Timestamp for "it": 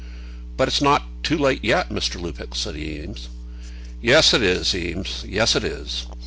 4.33-4.41, 5.55-5.63